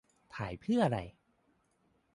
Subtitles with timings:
[0.35, 0.99] -ถ่ายเพื่ออะไร